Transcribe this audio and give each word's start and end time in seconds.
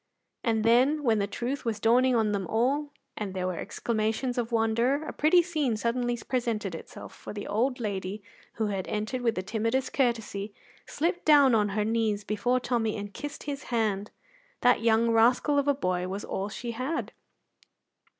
And 0.43 0.63
then, 0.63 1.03
when 1.03 1.19
the 1.19 1.27
truth 1.27 1.63
was 1.63 1.79
dawning 1.79 2.15
on 2.15 2.31
them 2.31 2.47
all, 2.47 2.89
and 3.15 3.35
there 3.35 3.45
were 3.45 3.57
exclamations 3.59 4.39
of 4.39 4.51
wonder, 4.51 5.05
a 5.05 5.13
pretty 5.13 5.43
scene 5.43 5.77
suddenly 5.77 6.17
presented 6.27 6.73
itself, 6.73 7.13
for 7.13 7.33
the 7.33 7.45
old 7.45 7.79
lady, 7.79 8.23
who 8.53 8.65
had 8.69 8.87
entered 8.87 9.21
with 9.21 9.35
the 9.35 9.43
timidest 9.43 9.93
courtesy, 9.93 10.55
slipped 10.87 11.23
down 11.23 11.53
on 11.53 11.69
her 11.77 11.85
knees 11.85 12.23
before 12.23 12.59
Tommy 12.59 12.97
and 12.97 13.13
kissed 13.13 13.43
his 13.43 13.65
hand. 13.65 14.09
That 14.61 14.81
young 14.81 15.11
rascal 15.11 15.59
of 15.59 15.67
a 15.67 15.75
boy 15.75 16.07
was 16.07 16.25
all 16.25 16.49
she 16.49 16.71
had. 16.71 17.11